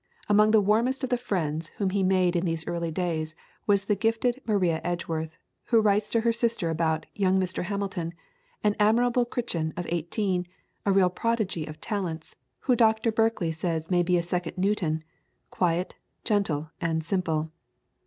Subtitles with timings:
[0.27, 3.35] Among the warmest of the friends whom he made in these early days
[3.67, 7.61] was the gifted Maria Edgeworth, who writes to her sister about "young Mr.
[7.65, 8.15] Hamilton,
[8.63, 10.47] an admirable Crichton of eighteen,
[10.87, 13.11] a real prodigy of talents, who Dr.
[13.11, 15.03] Brinkley says may be a second Newton,
[15.51, 15.93] quiet,
[16.23, 17.51] gentle, and simple."